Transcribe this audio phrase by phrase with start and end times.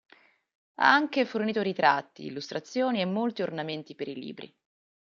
[0.79, 4.51] Ha anche fornito ritratti, illustrazioni e molti ornamenti per i libri.